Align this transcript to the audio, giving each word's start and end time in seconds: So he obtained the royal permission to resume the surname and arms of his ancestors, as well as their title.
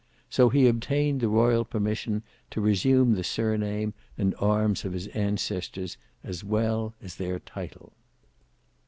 So 0.31 0.49
he 0.49 0.67
obtained 0.67 1.21
the 1.21 1.27
royal 1.27 1.63
permission 1.63 2.23
to 2.49 2.59
resume 2.59 3.13
the 3.13 3.23
surname 3.23 3.93
and 4.17 4.33
arms 4.39 4.83
of 4.83 4.93
his 4.93 5.05
ancestors, 5.09 5.95
as 6.23 6.43
well 6.43 6.95
as 7.03 7.17
their 7.17 7.37
title. 7.37 7.93